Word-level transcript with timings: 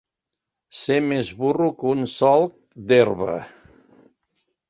Ser 0.83 0.95
més 1.09 1.27
burro 1.41 1.67
que 1.83 1.91
un 1.97 2.01
solc 2.15 2.57
d'herba. 2.93 3.37